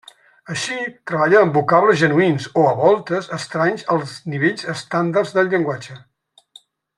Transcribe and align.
Així, 0.53 0.77
treballa 1.09 1.41
amb 1.47 1.59
vocables 1.59 1.99
genuïns 2.03 2.47
o, 2.61 2.65
a 2.69 2.71
voltes, 2.79 3.29
estranys 3.37 3.85
als 3.97 4.17
nivells 4.35 4.67
estàndards 4.75 5.35
del 5.37 5.53
llenguatge. 5.53 6.01